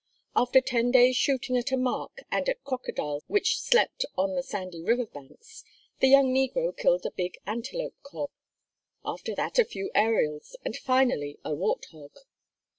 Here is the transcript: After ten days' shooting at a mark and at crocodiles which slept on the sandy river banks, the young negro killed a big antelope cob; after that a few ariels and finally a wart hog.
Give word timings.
After 0.35 0.61
ten 0.61 0.89
days' 0.89 1.15
shooting 1.15 1.55
at 1.57 1.71
a 1.71 1.77
mark 1.77 2.23
and 2.31 2.49
at 2.49 2.63
crocodiles 2.63 3.23
which 3.27 3.59
slept 3.61 4.03
on 4.17 4.33
the 4.33 4.41
sandy 4.41 4.81
river 4.81 5.05
banks, 5.05 5.63
the 5.99 6.07
young 6.07 6.33
negro 6.33 6.75
killed 6.75 7.05
a 7.05 7.11
big 7.11 7.37
antelope 7.45 7.93
cob; 8.01 8.31
after 9.05 9.35
that 9.35 9.59
a 9.59 9.63
few 9.63 9.91
ariels 9.93 10.55
and 10.65 10.75
finally 10.75 11.37
a 11.45 11.53
wart 11.53 11.85
hog. 11.91 12.15